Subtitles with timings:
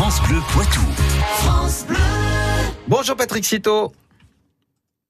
[0.00, 0.80] France Bleu Poitou.
[2.86, 3.92] Bonjour Patrick Citeau.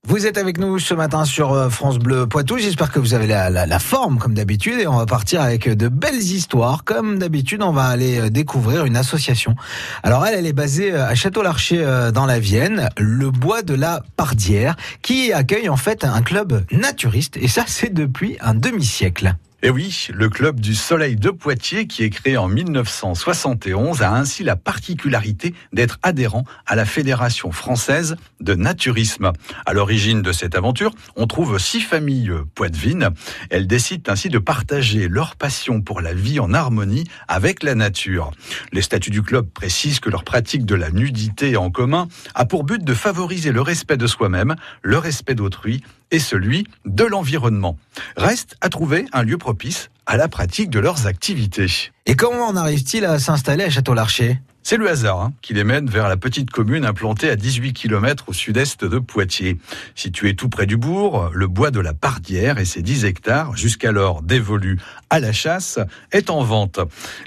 [0.07, 2.57] Vous êtes avec nous ce matin sur euh, France Bleu Poitou.
[2.57, 5.69] J'espère que vous avez la, la- la forme comme d'habitude et on va partir avec
[5.69, 6.85] de belles histoires.
[6.85, 9.55] Comme d'habitude, on va aller euh, découvrir une association.
[10.01, 13.75] Alors elle, elle est basée euh, à Château-Larcher euh, dans la Vienne, le bois de
[13.75, 19.35] la Pardière, qui accueille en fait un club naturiste et ça c'est depuis un demi-siècle.
[19.61, 24.45] Et oui, le club du Soleil de Poitiers, qui est créé en 1971, a ainsi
[24.45, 29.33] la particularité d'être adhérent à la Fédération française de naturisme.
[29.65, 33.09] À l'origine de cette aventure, on trouve six familles poitevines.
[33.49, 38.31] Elles décident ainsi de partager leur passion pour la vie en harmonie avec la nature.
[38.71, 42.63] Les statuts du club précisent que leur pratique de la nudité en commun a pour
[42.63, 47.77] but de favoriser le respect de soi-même, le respect d'autrui et celui de l'environnement.
[48.17, 51.91] Reste à trouver un lieu propice à la pratique de leurs activités.
[52.05, 54.39] Et comment en arrive-t-il à s'installer à Château-Larcher?
[54.69, 58.25] C'est le hasard hein, qui les mène vers la petite commune implantée à 18 km
[58.27, 59.57] au sud-est de Poitiers.
[59.95, 64.21] Située tout près du bourg, le bois de la Pardière et ses 10 hectares, jusqu'alors
[64.21, 64.77] dévolus
[65.09, 65.79] à la chasse,
[66.11, 66.79] est en vente.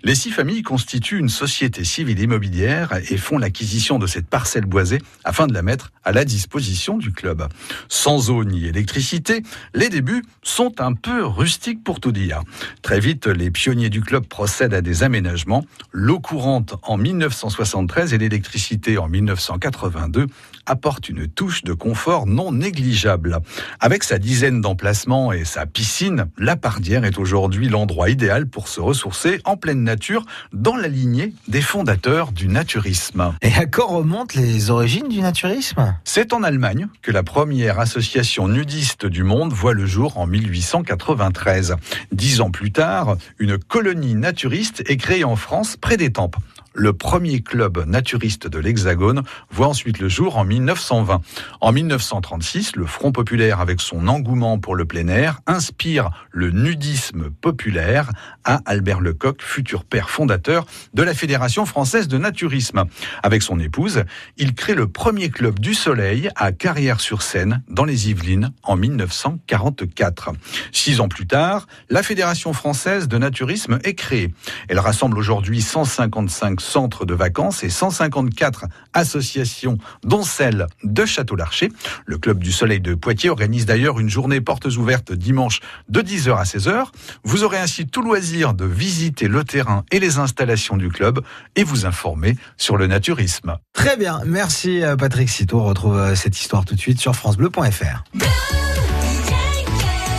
[0.04, 5.02] Les six familles constituent une société civile immobilière et font l'acquisition de cette parcelle boisée
[5.24, 7.48] afin de la mettre à la disposition du club.
[7.88, 9.42] Sans eau ni électricité,
[9.74, 12.42] les débuts sont un peu rustiques pour tout dire.
[12.82, 15.64] Très vite, les pionniers du club procèdent à des aménagements.
[15.90, 16.96] L'eau courante en
[17.32, 20.26] 1973 et l'électricité en 1982
[20.66, 23.38] apportent une touche de confort non négligeable.
[23.80, 28.80] Avec sa dizaine d'emplacements et sa piscine, la Pardière est aujourd'hui l'endroit idéal pour se
[28.80, 33.32] ressourcer en pleine nature dans la lignée des fondateurs du naturisme.
[33.40, 35.96] Et à quand remontent les origines du naturisme?
[36.04, 41.76] C'est en Allemagne que la première association nudiste du monde voit le jour en 1893.
[42.12, 46.36] Dix ans plus tard, une colonie naturiste est créée en France près d'Étampes.
[46.74, 51.20] Le premier club naturiste de l'Hexagone voit ensuite le jour en 1920.
[51.60, 57.30] En 1936, le Front populaire, avec son engouement pour le plein air, inspire le nudisme
[57.30, 58.10] populaire
[58.44, 60.64] à Albert Lecoq, futur père fondateur
[60.94, 62.84] de la Fédération française de naturisme.
[63.22, 64.04] Avec son épouse,
[64.38, 70.30] il crée le premier club du soleil à Carrière-sur-Seine, dans les Yvelines, en 1944.
[70.72, 74.32] Six ans plus tard, la Fédération française de naturisme est créée.
[74.68, 81.70] Elle rassemble aujourd'hui 155 centres de vacances et 154 associations, dont celle de Château-Larcher.
[82.06, 86.36] Le Club du Soleil de Poitiers organise d'ailleurs une journée portes ouvertes dimanche de 10h
[86.36, 86.86] à 16h.
[87.24, 91.20] Vous aurez ainsi tout loisir de visiter le terrain et les installations du club
[91.56, 93.56] et vous informer sur le naturisme.
[93.72, 95.60] Très bien, merci euh, Patrick Citeau.
[95.60, 98.04] On retrouve euh, cette histoire tout de suite sur francebleu.fr.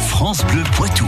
[0.09, 1.07] France Bleu Poitou.